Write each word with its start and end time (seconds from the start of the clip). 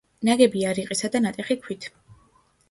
ნაგებია 0.27 0.71
რიყისა 0.79 1.11
და 1.17 1.21
ნატეხი 1.27 1.59
ქვით. 1.67 1.87